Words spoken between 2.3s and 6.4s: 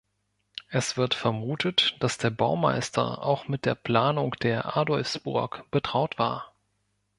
Baumeister auch mit der Planung der Adolfsburg betraut